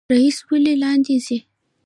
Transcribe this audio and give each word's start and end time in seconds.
ریښې 0.17 0.41
ولې 0.49 0.73
لاندې 0.83 1.15
ځي؟ 1.25 1.37